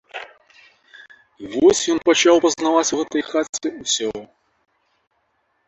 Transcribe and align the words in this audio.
І 1.43 1.49
вось 1.57 1.81
ён 1.95 1.99
пачаў 2.09 2.35
пазнаваць 2.47 2.87
у 2.95 3.01
гэтай 3.03 3.23
хаце 3.29 3.69
ўсё. 3.81 4.09